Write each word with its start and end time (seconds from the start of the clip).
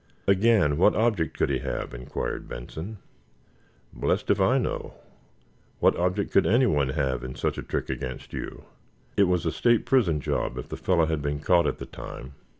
"Again, 0.25 0.77
what 0.77 0.95
object 0.95 1.37
could 1.37 1.51
he 1.51 1.59
have?" 1.59 1.93
inquired 1.93 2.47
Benson. 2.49 2.97
"Blessed 3.93 4.31
if 4.31 4.41
I 4.41 4.57
know. 4.57 4.95
What 5.79 5.95
object 5.95 6.31
could 6.31 6.47
anyone 6.47 6.89
have 6.89 7.23
in 7.23 7.35
such 7.35 7.59
a 7.59 7.61
trick 7.61 7.87
against 7.91 8.33
you? 8.33 8.63
It 9.15 9.25
was 9.25 9.45
a 9.45 9.51
state 9.51 9.85
prison 9.85 10.19
job, 10.19 10.57
if 10.57 10.69
the 10.69 10.75
fellow 10.75 11.05
had 11.05 11.21
been 11.21 11.39
caught 11.39 11.67
at 11.67 11.77
the 11.77 11.85
time." 11.85 12.33